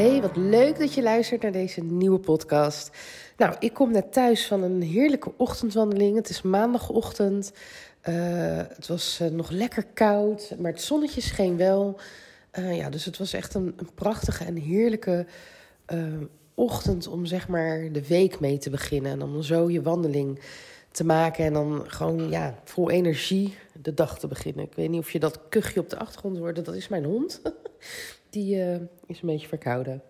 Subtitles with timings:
[0.00, 2.90] Hey, wat leuk dat je luistert naar deze nieuwe podcast.
[3.36, 6.16] Nou, ik kom net thuis van een heerlijke ochtendwandeling.
[6.16, 7.52] Het is maandagochtend.
[8.08, 8.14] Uh,
[8.56, 12.00] het was uh, nog lekker koud, maar het zonnetje scheen wel.
[12.58, 15.26] Uh, ja, dus het was echt een, een prachtige en heerlijke
[16.54, 19.12] ochtend om zeg maar de week mee te beginnen.
[19.12, 20.40] En om zo je wandeling
[20.90, 24.64] te maken en dan gewoon ja, vol energie de dag te beginnen.
[24.64, 26.62] Ik weet niet of je dat kuchje op de achtergrond hoorde.
[26.62, 27.40] Dat is mijn hond.
[28.30, 28.56] Die
[29.06, 30.02] is een beetje verkouden.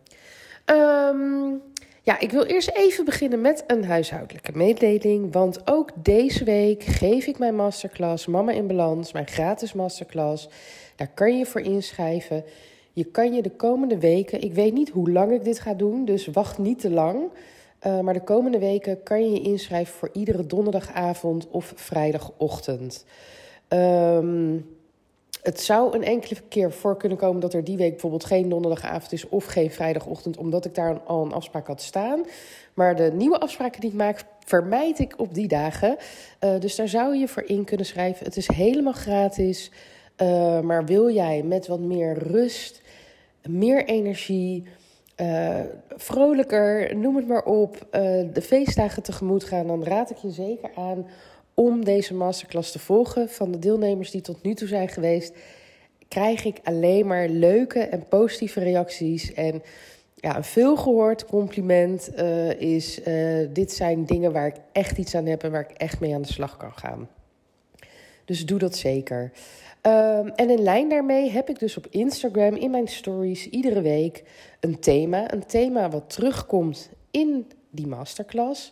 [0.67, 1.63] Um,
[2.03, 5.33] ja, ik wil eerst even beginnen met een huishoudelijke mededeling.
[5.33, 10.49] Want ook deze week geef ik mijn masterclass Mama in Balans, mijn gratis masterclass.
[10.97, 12.45] Daar kan je je voor inschrijven.
[12.93, 16.05] Je kan je de komende weken, ik weet niet hoe lang ik dit ga doen,
[16.05, 17.31] dus wacht niet te lang.
[17.87, 23.05] Uh, maar de komende weken kan je je inschrijven voor iedere donderdagavond of vrijdagochtend.
[23.69, 24.79] Um,
[25.43, 29.13] het zou een enkele keer voor kunnen komen dat er die week bijvoorbeeld geen donderdagavond
[29.13, 32.25] is of geen vrijdagochtend, omdat ik daar al een afspraak had staan.
[32.75, 35.97] Maar de nieuwe afspraken die ik maak, vermijd ik op die dagen.
[36.41, 38.25] Uh, dus daar zou je voor in kunnen schrijven.
[38.25, 39.71] Het is helemaal gratis.
[40.23, 42.83] Uh, maar wil jij met wat meer rust,
[43.49, 44.65] meer energie,
[45.17, 47.87] uh, vrolijker, noem het maar op,
[48.33, 51.07] de feestdagen tegemoet gaan, dan raad ik je zeker aan
[51.61, 53.29] om deze masterclass te volgen.
[53.29, 55.35] Van de deelnemers die tot nu toe zijn geweest,
[56.09, 59.35] krijg ik alleen maar leuke en positieve reacties.
[59.35, 59.63] En
[60.15, 65.27] ja, een veelgehoord compliment uh, is: uh, dit zijn dingen waar ik echt iets aan
[65.27, 67.09] heb en waar ik echt mee aan de slag kan gaan.
[68.25, 69.33] Dus doe dat zeker.
[69.83, 74.25] Um, en in lijn daarmee heb ik dus op Instagram in mijn stories iedere week
[74.61, 75.33] een thema.
[75.33, 78.71] Een thema wat terugkomt in die masterclass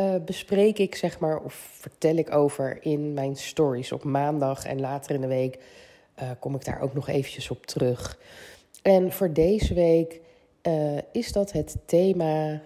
[0.00, 4.80] uh, bespreek ik, zeg maar, of vertel ik over in mijn stories op maandag en
[4.80, 5.58] later in de week.
[6.22, 8.18] Uh, kom ik daar ook nog eventjes op terug.
[8.82, 10.20] En voor deze week
[10.62, 12.60] uh, is dat het thema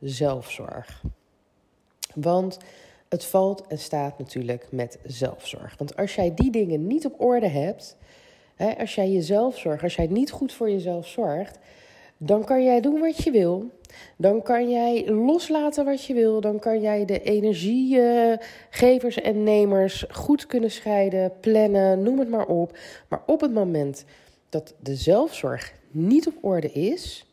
[0.00, 1.02] zelfzorg.
[2.14, 2.58] Want
[3.08, 5.74] het valt en staat natuurlijk met zelfzorg.
[5.78, 7.96] Want als jij die dingen niet op orde hebt,
[8.54, 11.58] hè, als jij jezelf zorgt, als jij niet goed voor jezelf zorgt,
[12.24, 13.70] dan kan jij doen wat je wil.
[14.16, 16.40] Dan kan jij loslaten wat je wil.
[16.40, 22.78] Dan kan jij de energiegevers en nemers goed kunnen scheiden, plannen, noem het maar op.
[23.08, 24.04] Maar op het moment
[24.48, 27.26] dat de zelfzorg niet op orde is,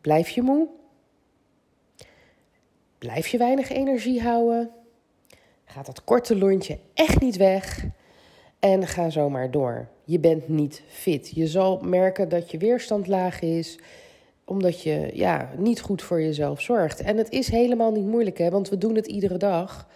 [0.00, 0.68] blijf je moe.
[2.98, 4.70] Blijf je weinig energie houden.
[5.64, 7.84] Gaat dat korte lontje echt niet weg.
[8.58, 9.88] En ga zomaar door.
[10.08, 11.30] Je bent niet fit.
[11.34, 13.78] Je zal merken dat je weerstand laag is
[14.44, 17.00] omdat je ja, niet goed voor jezelf zorgt.
[17.00, 19.88] En het is helemaal niet moeilijk, hè, want we doen het iedere dag.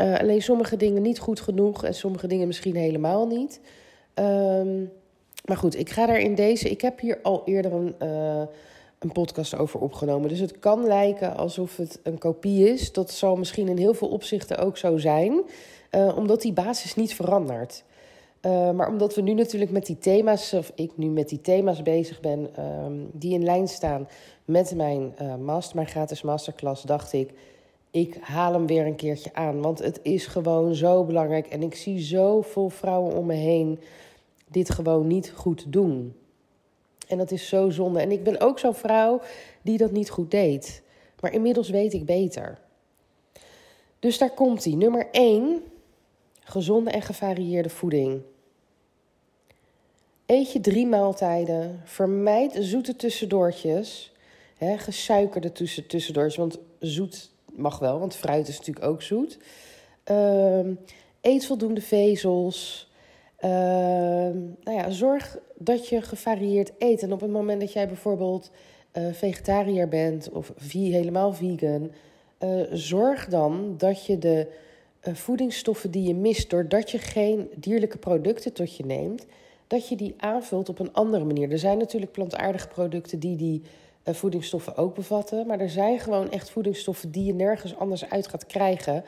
[0.00, 3.60] Uh, alleen sommige dingen niet goed genoeg en sommige dingen misschien helemaal niet.
[4.14, 4.92] Um,
[5.44, 6.70] maar goed, ik ga daar in deze.
[6.70, 8.42] Ik heb hier al eerder een, uh,
[8.98, 10.28] een podcast over opgenomen.
[10.28, 12.92] Dus het kan lijken alsof het een kopie is.
[12.92, 15.42] Dat zal misschien in heel veel opzichten ook zo zijn,
[15.90, 17.84] uh, omdat die basis niet verandert.
[18.46, 21.82] Uh, maar omdat we nu natuurlijk met die thema's, of ik nu met die thema's
[21.82, 24.08] bezig ben, um, die in lijn staan
[24.44, 27.30] met mijn, uh, master, mijn gratis masterclass, dacht ik,
[27.90, 29.60] ik haal hem weer een keertje aan.
[29.60, 31.46] Want het is gewoon zo belangrijk.
[31.46, 33.80] En ik zie zoveel vrouwen om me heen
[34.48, 36.14] dit gewoon niet goed doen.
[37.08, 38.00] En dat is zo zonde.
[38.00, 39.20] En ik ben ook zo'n vrouw
[39.62, 40.82] die dat niet goed deed.
[41.20, 42.58] Maar inmiddels weet ik beter.
[43.98, 44.74] Dus daar komt hij.
[44.74, 45.62] Nummer 1.
[46.40, 48.22] Gezonde en gevarieerde voeding.
[50.26, 51.80] Eet je drie maaltijden.
[51.84, 54.12] Vermijd zoete tussendoortjes.
[54.76, 56.36] Gesuikerde tussen, tussendoortjes.
[56.36, 59.38] Want zoet mag wel, want fruit is natuurlijk ook zoet.
[60.10, 60.58] Uh,
[61.20, 62.90] eet voldoende vezels.
[63.40, 67.02] Uh, nou ja, zorg dat je gevarieerd eet.
[67.02, 68.50] En op het moment dat jij bijvoorbeeld
[68.92, 71.90] uh, vegetariër bent of helemaal vegan,
[72.40, 74.46] uh, zorg dan dat je de
[75.08, 79.26] uh, voedingsstoffen die je mist doordat je geen dierlijke producten tot je neemt,
[79.74, 81.52] dat je die aanvult op een andere manier.
[81.52, 83.62] Er zijn natuurlijk plantaardige producten die die
[84.04, 85.46] uh, voedingsstoffen ook bevatten.
[85.46, 89.04] Maar er zijn gewoon echt voedingsstoffen die je nergens anders uit gaat krijgen.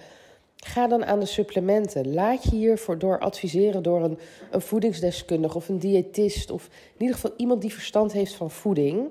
[0.56, 2.14] Ga dan aan de supplementen.
[2.14, 4.18] Laat je hiervoor door adviseren door een,
[4.50, 6.50] een voedingsdeskundige of een diëtist.
[6.50, 9.08] Of in ieder geval iemand die verstand heeft van voeding.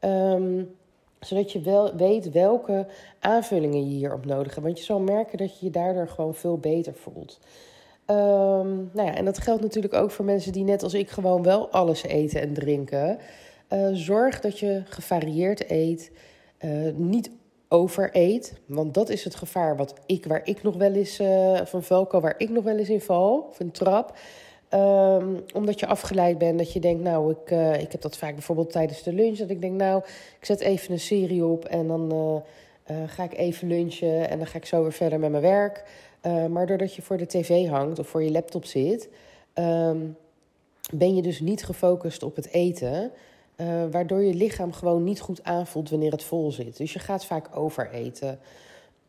[0.00, 0.78] Um,
[1.20, 2.86] Zodat je wel weet welke
[3.18, 4.66] aanvullingen je hierop nodig hebt.
[4.66, 7.38] Want je zal merken dat je je daardoor gewoon veel beter voelt.
[8.10, 11.42] Um, nou ja, en dat geldt natuurlijk ook voor mensen die net als ik gewoon
[11.42, 13.18] wel alles eten en drinken.
[13.72, 16.10] Uh, zorg dat je gevarieerd eet.
[16.60, 17.30] Uh, niet
[17.68, 18.60] overeet.
[18.66, 22.20] Want dat is het gevaar wat ik, waar ik nog wel eens uh, van Velko,
[22.20, 24.18] waar ik nog wel eens in val, of een trap.
[24.74, 28.70] Um, omdat je afgeleid bent, dat je denkt, nou, ik, ik heb dat vaak bijvoorbeeld
[28.70, 29.38] tijdens de lunch.
[29.38, 30.02] Dat ik denk, nou,
[30.38, 32.42] ik zet even een serie op en dan
[33.06, 35.84] ga ik even lunchen en dan ga ik zo weer verder met mijn werk.
[36.22, 39.08] Maar doordat je voor de tv hangt of voor je laptop zit,
[39.54, 40.16] um,
[40.92, 43.12] ben je dus niet gefocust op het eten.
[43.56, 46.76] Uh, waardoor je lichaam gewoon niet goed aanvoelt wanneer het vol zit.
[46.76, 48.38] Dus je gaat vaak overeten.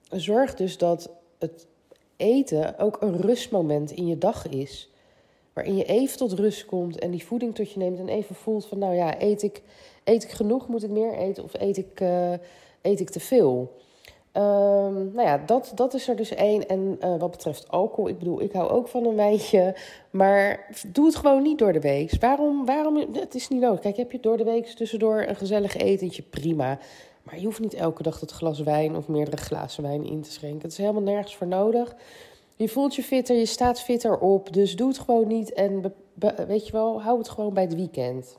[0.10, 1.10] Zorg dus dat
[1.40, 1.68] het
[2.16, 4.90] eten ook een rustmoment in je dag is.
[5.54, 8.66] Waarin je even tot rust komt en die voeding tot je neemt en even voelt
[8.66, 9.62] van nou ja, eet ik,
[10.04, 12.32] eet ik genoeg, moet ik meer eten of eet ik, uh,
[12.82, 13.80] eet ik te veel?
[14.34, 16.68] Um, nou ja, dat, dat is er dus één.
[16.68, 19.76] En uh, wat betreft alcohol, ik bedoel, ik hou ook van een wijntje.
[20.10, 22.20] Maar doe het gewoon niet door de week.
[22.20, 22.66] Waarom?
[22.66, 23.80] waarom het is niet nodig.
[23.80, 26.80] Kijk, heb je door de week tussendoor een gezellig etentje, prima.
[27.24, 30.32] Maar je hoeft niet elke dag dat glas wijn of meerdere glazen wijn in te
[30.32, 30.62] schenken.
[30.62, 31.96] Het is helemaal nergens voor nodig.
[32.56, 34.54] Je voelt je fitter, je staat fitter op.
[34.54, 35.54] Dus doe het gewoon niet.
[35.54, 35.94] En
[36.48, 38.38] weet je wel, hou het gewoon bij het weekend.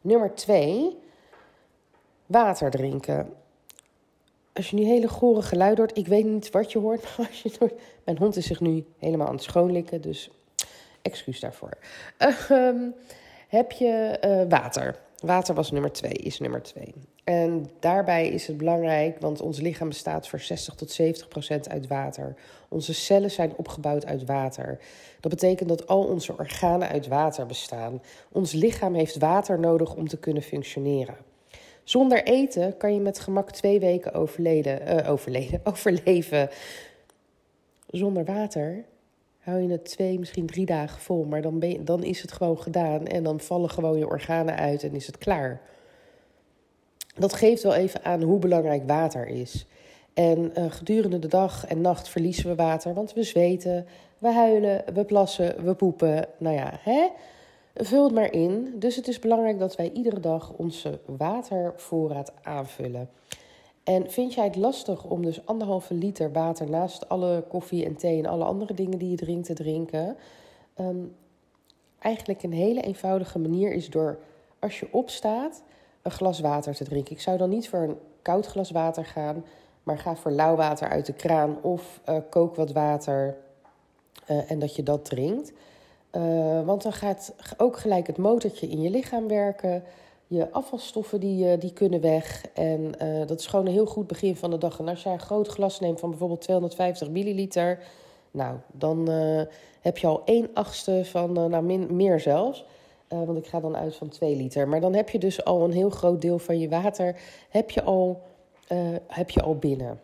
[0.00, 0.98] Nummer twee,
[2.26, 3.32] water drinken
[4.56, 7.70] als je nu hele gore geluiden hoort, ik weet niet wat je hoort, als je
[8.04, 10.30] mijn hond is zich nu helemaal aan het schoonlikken, dus
[11.02, 11.78] excuus daarvoor.
[12.50, 12.94] Um,
[13.48, 14.96] heb je uh, water?
[15.16, 16.94] Water was nummer twee, is nummer twee.
[17.24, 21.86] En daarbij is het belangrijk, want ons lichaam bestaat voor 60 tot 70 procent uit
[21.86, 22.34] water.
[22.68, 24.78] Onze cellen zijn opgebouwd uit water.
[25.20, 28.02] Dat betekent dat al onze organen uit water bestaan.
[28.32, 31.16] Ons lichaam heeft water nodig om te kunnen functioneren.
[31.86, 36.48] Zonder eten kan je met gemak twee weken overleden, overleden, overleven.
[37.86, 38.84] Zonder water
[39.38, 41.24] hou je het twee, misschien drie dagen vol.
[41.24, 44.82] Maar dan, ben dan is het gewoon gedaan en dan vallen gewoon je organen uit
[44.82, 45.60] en is het klaar.
[47.14, 49.66] Dat geeft wel even aan hoe belangrijk water is.
[50.14, 53.86] En uh, gedurende de dag en nacht verliezen we water, want we zweten,
[54.18, 56.26] we huilen, we plassen, we poepen.
[56.38, 57.08] Nou ja, hè?
[57.78, 58.74] Vul het maar in.
[58.78, 63.08] Dus het is belangrijk dat wij iedere dag onze watervoorraad aanvullen.
[63.84, 68.18] En vind jij het lastig om dus anderhalve liter water naast alle koffie en thee
[68.18, 70.16] en alle andere dingen die je drinkt te drinken?
[70.80, 71.14] Um,
[71.98, 74.18] eigenlijk een hele eenvoudige manier is door
[74.58, 75.62] als je opstaat
[76.02, 77.12] een glas water te drinken.
[77.12, 79.44] Ik zou dan niet voor een koud glas water gaan,
[79.82, 83.36] maar ga voor lauw water uit de kraan of uh, kook wat water
[84.30, 85.52] uh, en dat je dat drinkt.
[86.16, 89.82] Uh, want dan gaat ook gelijk het motortje in je lichaam werken.
[90.26, 92.46] Je afvalstoffen die, die kunnen weg.
[92.54, 94.78] En uh, dat is gewoon een heel goed begin van de dag.
[94.78, 97.78] En als jij een groot glas neemt van bijvoorbeeld 250 milliliter...
[98.30, 99.08] nou, dan
[99.80, 102.64] heb je al 1 achtste van, nou min, meer zelfs...
[103.08, 104.68] want ik ga dan uit van 2 liter.
[104.68, 107.16] Maar dan heb je dus al een heel groot deel van je water
[107.50, 108.22] heb je al,
[109.06, 110.00] heb je al binnen.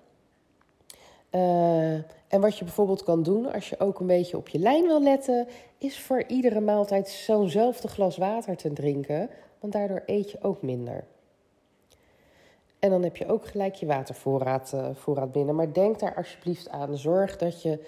[2.33, 5.03] En wat je bijvoorbeeld kan doen als je ook een beetje op je lijn wil
[5.03, 5.47] letten,
[5.79, 9.31] is voor iedere maaltijd zo'nzelfde glas water te drinken,
[9.61, 11.05] want daardoor eet je ook minder.
[12.79, 15.55] En dan heb je ook gelijk je watervoorraad uh, voorraad binnen.
[15.55, 16.97] Maar denk daar alsjeblieft aan.
[16.97, 17.79] Zorg dat je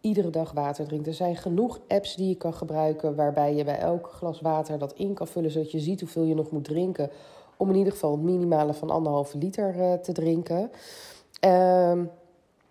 [0.00, 1.06] iedere dag water drinkt.
[1.06, 4.92] Er zijn genoeg apps die je kan gebruiken waarbij je bij elk glas water dat
[4.92, 7.10] in kan vullen, zodat je ziet hoeveel je nog moet drinken.
[7.56, 10.70] Om in ieder geval het minimale van anderhalve liter uh, te drinken.
[11.44, 12.00] Uh,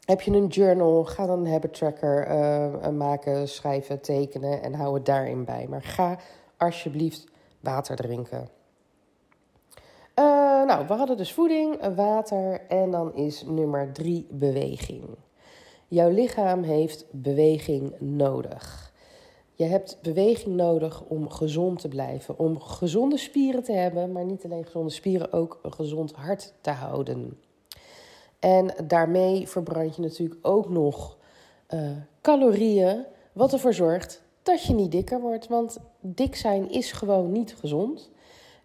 [0.07, 4.93] heb je een journal, ga dan een habit tracker uh, maken, schrijven, tekenen en hou
[4.93, 5.67] het daarin bij.
[5.69, 6.19] Maar ga
[6.57, 7.27] alsjeblieft
[7.59, 8.49] water drinken.
[10.15, 15.03] Uh, nou, we hadden dus voeding, water en dan is nummer drie beweging.
[15.87, 18.93] Jouw lichaam heeft beweging nodig.
[19.53, 24.45] Je hebt beweging nodig om gezond te blijven, om gezonde spieren te hebben, maar niet
[24.45, 27.37] alleen gezonde spieren, ook een gezond hart te houden.
[28.39, 31.17] En daarmee verbrand je natuurlijk ook nog
[31.73, 31.81] uh,
[32.21, 35.47] calorieën, wat ervoor zorgt dat je niet dikker wordt.
[35.47, 38.09] Want dik zijn is gewoon niet gezond.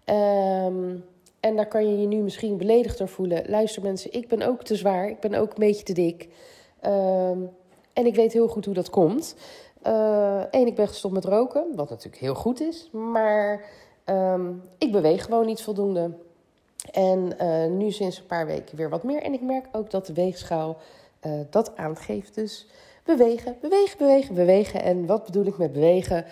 [0.05, 1.05] Um,
[1.41, 3.51] en daar kan je je nu misschien beledigd door voelen.
[3.51, 5.09] Luister mensen, ik ben ook te zwaar.
[5.09, 6.29] Ik ben ook een beetje te dik.
[6.87, 7.51] Um,
[7.93, 9.35] en ik weet heel goed hoe dat komt.
[9.87, 12.89] Uh, en ik ben gestopt met roken, wat natuurlijk heel goed is.
[12.93, 13.65] Maar
[14.07, 16.11] um, ik beweeg gewoon niet voldoende.
[16.91, 19.23] En uh, nu sinds een paar weken weer wat meer.
[19.23, 20.79] En ik merk ook dat de weegschaal
[21.27, 22.35] uh, dat aangeeft.
[22.35, 22.67] Dus
[23.05, 24.83] bewegen, bewegen, bewegen, bewegen.
[24.83, 26.25] En wat bedoel ik met bewegen?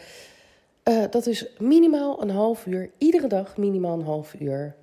[0.84, 4.74] Uh, dat is minimaal een half uur, iedere dag minimaal een half uur.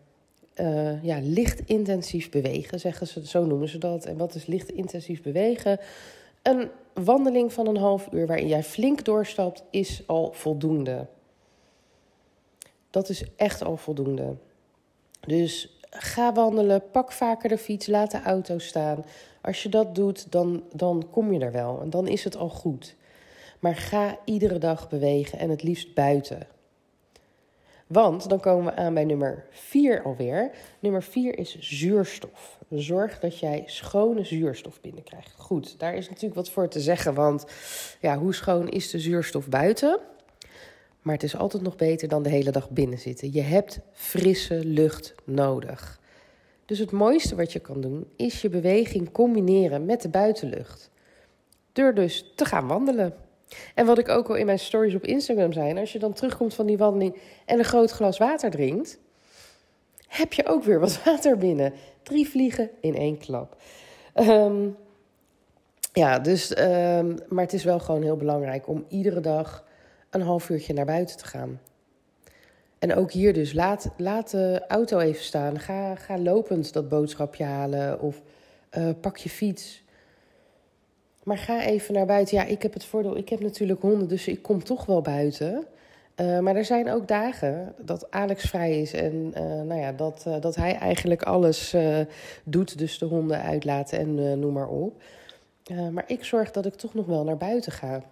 [1.01, 4.05] ja, licht intensief bewegen, zeggen ze, zo noemen ze dat.
[4.05, 5.79] En wat is licht intensief bewegen?
[6.41, 11.07] Een wandeling van een half uur waarin jij flink doorstapt, is al voldoende.
[12.89, 14.35] Dat is echt al voldoende.
[15.27, 19.05] Dus ga wandelen, pak vaker de fiets, laat de auto staan.
[19.41, 22.49] Als je dat doet, dan, dan kom je er wel en dan is het al
[22.49, 22.95] goed.
[23.59, 26.47] Maar ga iedere dag bewegen en het liefst buiten.
[27.87, 30.51] Want dan komen we aan bij nummer 4 alweer.
[30.79, 32.59] Nummer 4 is zuurstof.
[32.69, 35.33] Zorg dat jij schone zuurstof binnenkrijgt.
[35.37, 37.13] Goed, daar is natuurlijk wat voor te zeggen.
[37.13, 37.45] Want
[38.01, 39.99] ja, hoe schoon is de zuurstof buiten?
[41.07, 43.33] Maar het is altijd nog beter dan de hele dag binnen zitten.
[43.33, 45.99] Je hebt frisse lucht nodig.
[46.65, 50.89] Dus het mooiste wat je kan doen is je beweging combineren met de buitenlucht.
[51.71, 53.13] Door dus te gaan wandelen.
[53.75, 56.53] En wat ik ook al in mijn stories op Instagram zei, als je dan terugkomt
[56.53, 58.99] van die wandeling en een groot glas water drinkt,
[60.07, 61.73] heb je ook weer wat water binnen.
[62.03, 63.61] Drie vliegen in één klap.
[64.15, 64.75] Um,
[65.93, 69.65] ja, dus, um, maar het is wel gewoon heel belangrijk om iedere dag
[70.19, 71.59] een half uurtje naar buiten te gaan.
[72.79, 75.59] En ook hier dus, laat, laat de auto even staan.
[75.59, 78.21] Ga, ga lopend dat boodschapje halen of
[78.77, 79.83] uh, pak je fiets.
[81.23, 82.37] Maar ga even naar buiten.
[82.37, 85.65] Ja, ik heb het voordeel, ik heb natuurlijk honden, dus ik kom toch wel buiten.
[86.15, 90.25] Uh, maar er zijn ook dagen dat Alex vrij is en uh, nou ja, dat,
[90.39, 91.75] dat hij eigenlijk alles
[92.43, 92.77] doet.
[92.77, 95.01] Dus de honden uitlaten en noem maar op.
[95.91, 98.03] maar ik zorg dat ik toch nog wel naar buiten ga.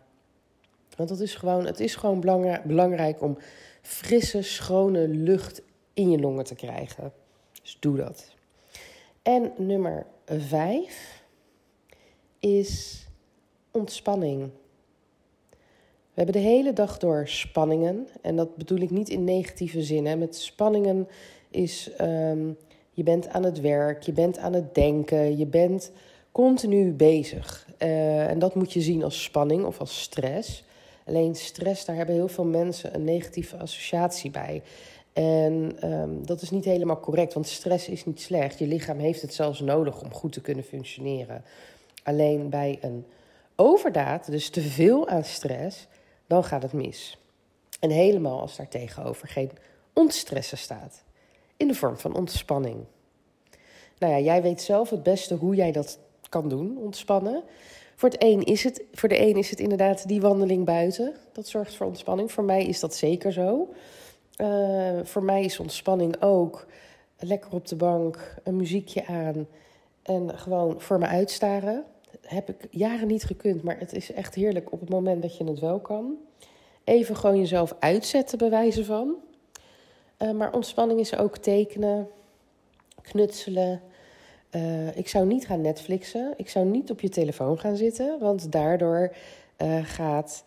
[0.96, 2.20] Want dat is gewoon, het is gewoon
[2.64, 3.38] belangrijk om
[3.82, 5.62] frisse, schone lucht
[5.94, 7.12] in je longen te krijgen.
[7.62, 8.36] Dus doe dat.
[9.22, 11.24] En nummer vijf
[12.40, 13.06] is
[13.72, 14.50] ontspanning.
[16.16, 18.08] We hebben de hele dag door spanningen.
[18.22, 20.06] En dat bedoel ik niet in negatieve zin.
[20.06, 20.16] Hè.
[20.16, 21.08] Met spanningen
[21.50, 22.58] is um,
[22.92, 25.92] je bent aan het werk, je bent aan het denken, je bent
[26.32, 27.68] continu bezig.
[27.80, 30.64] Uh, en dat moet je zien als spanning of als stress.
[31.06, 34.64] Alleen stress, daar hebben heel veel mensen een negatieve associatie bij.
[35.14, 38.60] En um, dat is niet helemaal correct, want stress is niet slecht.
[38.60, 41.44] Je lichaam heeft het zelfs nodig om goed te kunnen functioneren.
[42.04, 43.06] Alleen bij een
[43.56, 45.88] overdaad, dus te veel aan stress,
[46.28, 47.18] dan gaat het mis.
[47.80, 49.52] En helemaal als daar tegenover geen
[49.94, 51.04] ontstressen staat.
[51.58, 52.86] In de vorm van ontspanning.
[53.98, 57.44] Nou ja, jij weet zelf het beste hoe jij dat kan doen, ontspannen.
[57.96, 61.14] Voor, het is het, voor de een is het inderdaad die wandeling buiten.
[61.32, 62.32] Dat zorgt voor ontspanning.
[62.32, 63.74] Voor mij is dat zeker zo.
[64.42, 66.66] Uh, voor mij is ontspanning ook
[67.20, 69.48] lekker op de bank, een muziekje aan
[70.02, 71.86] en gewoon voor me uitstaren
[72.22, 75.44] heb ik jaren niet gekund, maar het is echt heerlijk op het moment dat je
[75.44, 76.16] het wel kan.
[76.84, 79.16] Even gewoon jezelf uitzetten, bewijzen van.
[80.20, 82.10] Uh, maar ontspanning is ook tekenen,
[83.02, 83.82] knutselen.
[84.56, 86.34] Uh, ik zou niet gaan Netflixen.
[86.38, 89.16] Ik zou niet op je telefoon gaan zitten, want daardoor
[89.58, 90.44] uh, gaat,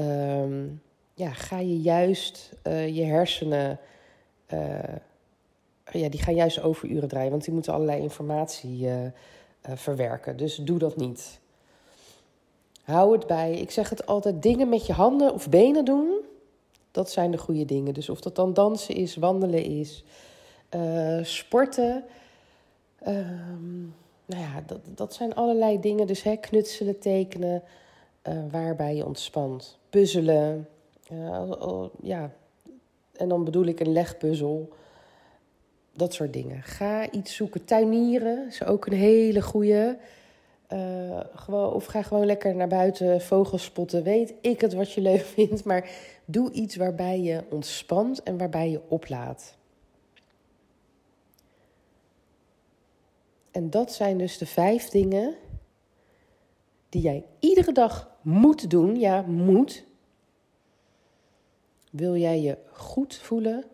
[0.00, 0.82] um,
[1.14, 3.78] ja, ga je juist je hersenen.
[5.92, 8.88] ja, die gaan juist overuren draaien, want die moeten allerlei informatie
[9.62, 10.36] verwerken.
[10.36, 11.40] Dus doe dat niet.
[12.82, 13.54] Hou het bij.
[13.54, 16.20] Ik zeg het altijd: dingen met je handen of benen doen.
[16.90, 17.94] Dat zijn de goede dingen.
[17.94, 20.04] Dus of dat dan dansen is, wandelen is,
[21.22, 22.04] sporten.
[23.02, 23.14] Uh,
[24.26, 26.06] nou ja, dat, dat zijn allerlei dingen.
[26.06, 27.62] Dus hè, knutselen, tekenen,
[28.28, 29.78] uh, waarbij je ontspant.
[29.90, 30.68] Puzzelen.
[32.02, 32.32] ja,
[33.12, 34.68] en dan bedoel ik een legpuzzel
[35.96, 36.62] dat soort dingen.
[36.62, 37.64] Ga iets zoeken.
[37.64, 39.98] Tuinieren is ook een hele goede.
[40.72, 44.02] Uh, gewoon, of ga gewoon lekker naar buiten vogels spotten.
[44.02, 45.64] Weet ik het wat je leuk vindt.
[45.64, 45.90] Maar
[46.24, 49.56] doe iets waarbij je ontspant en waarbij je oplaat.
[53.56, 55.34] En dat zijn dus de vijf dingen
[56.88, 58.98] die jij iedere dag moet doen.
[58.98, 59.84] Ja, moet.
[61.90, 63.64] Wil jij je goed voelen?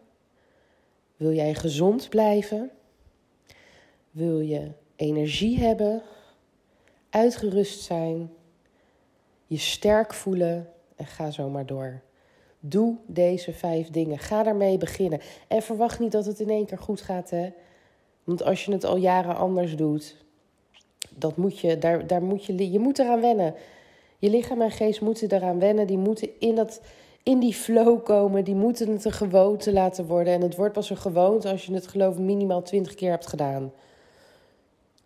[1.16, 2.70] Wil jij gezond blijven?
[4.10, 6.02] Wil je energie hebben?
[7.10, 8.32] Uitgerust zijn?
[9.46, 10.72] Je sterk voelen?
[10.96, 12.02] En ga zo maar door.
[12.60, 14.18] Doe deze vijf dingen.
[14.18, 15.20] Ga daarmee beginnen.
[15.48, 17.30] En verwacht niet dat het in één keer goed gaat.
[17.30, 17.52] Hè?
[18.24, 20.16] Want als je het al jaren anders doet,
[21.14, 23.54] dat moet je, daar, daar moet je, je moet eraan wennen.
[24.18, 25.86] Je lichaam en geest moeten eraan wennen.
[25.86, 26.80] Die moeten in dat
[27.22, 28.44] in die flow komen.
[28.44, 30.32] Die moeten het een gewoonte laten worden.
[30.32, 33.72] En het wordt pas een gewoonte als je het geloof minimaal twintig keer hebt gedaan.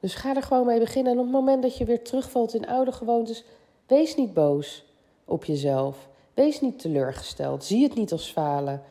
[0.00, 1.12] Dus ga er gewoon mee beginnen.
[1.12, 3.44] En op het moment dat je weer terugvalt in oude gewoontes,
[3.86, 4.84] wees niet boos
[5.24, 6.08] op jezelf.
[6.34, 7.64] Wees niet teleurgesteld.
[7.64, 8.82] Zie het niet als falen.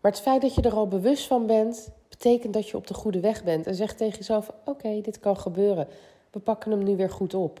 [0.00, 1.90] Maar het feit dat je er al bewust van bent,
[2.22, 3.66] betekent dat je op de goede weg bent.
[3.66, 5.88] En zeg tegen jezelf: Oké, dit kan gebeuren.
[6.30, 7.60] We pakken hem nu weer goed op.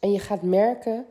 [0.00, 1.06] En je gaat merken,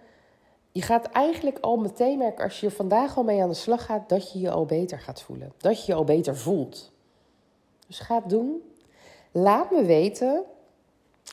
[0.72, 4.10] je gaat eigenlijk al meteen merken als je vandaag al mee aan de slag gaat,
[4.10, 5.54] dat je je al beter gaat voelen.
[5.58, 6.92] Dat je je al beter voelt.
[7.88, 8.62] Dus ga het doen.
[9.32, 10.44] Laat me weten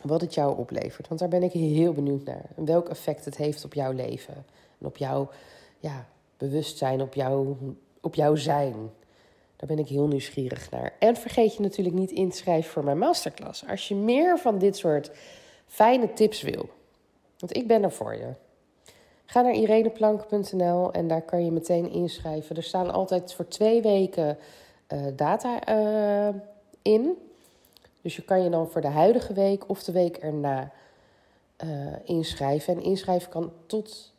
[0.02, 1.08] wat het jou oplevert.
[1.08, 2.44] Want daar ben ik heel benieuwd naar.
[2.56, 4.34] En welk effect het heeft op jouw leven.
[4.78, 5.30] En op jouw
[5.78, 7.14] ja, bewustzijn, op
[8.00, 8.90] op jouw zijn.
[9.60, 10.92] Daar ben ik heel nieuwsgierig naar.
[10.98, 13.66] En vergeet je natuurlijk niet in te voor mijn masterclass.
[13.66, 15.10] Als je meer van dit soort
[15.66, 16.68] fijne tips wil.
[17.38, 18.32] Want ik ben er voor je.
[19.24, 22.56] Ga naar ireneplank.nl en daar kan je meteen inschrijven.
[22.56, 24.38] Er staan altijd voor twee weken
[24.88, 26.34] uh, data uh,
[26.82, 27.18] in.
[28.02, 30.72] Dus je kan je dan voor de huidige week of de week erna
[31.64, 31.70] uh,
[32.04, 32.74] inschrijven.
[32.74, 34.12] En inschrijven kan tot,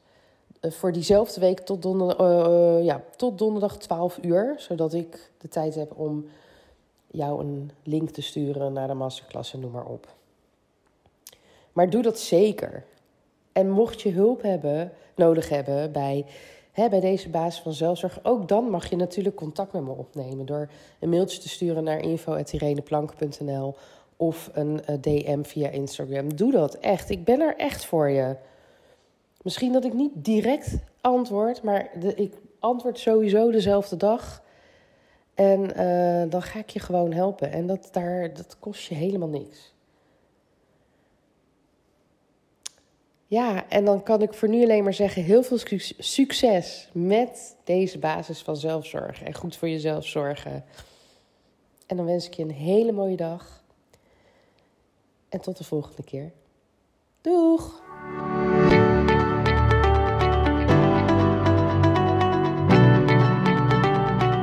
[0.62, 4.56] voor diezelfde week tot, donder, uh, ja, tot donderdag 12 uur.
[4.58, 6.26] Zodat ik de tijd heb om
[7.08, 10.08] jou een link te sturen naar de masterclass en noem maar op.
[11.74, 12.84] Maar doe dat zeker.
[13.52, 16.26] En mocht je hulp hebben, nodig hebben bij
[16.72, 20.46] hè, bij deze basis van zelfzorg, ook dan mag je natuurlijk contact met me opnemen
[20.46, 23.76] door een mailtje te sturen naar info.ireneplank.nl
[24.16, 26.36] of een DM via Instagram.
[26.36, 27.10] Doe dat echt.
[27.10, 28.36] Ik ben er echt voor je.
[29.42, 34.44] Misschien dat ik niet direct antwoord, maar de, ik antwoord sowieso dezelfde dag.
[35.34, 37.52] En uh, dan ga ik je gewoon helpen.
[37.52, 39.74] En dat, daar, dat kost je helemaal niks.
[43.28, 45.60] Ja, en dan kan ik voor nu alleen maar zeggen: heel veel
[45.98, 50.64] succes met deze basis van zelfzorg en goed voor jezelf zorgen.
[51.88, 53.64] En dan wens ik je een hele mooie dag.
[55.30, 56.32] En tot de volgende keer.
[57.22, 57.82] Doeg!